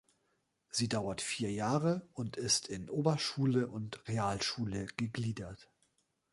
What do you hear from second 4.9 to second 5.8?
gegliedert.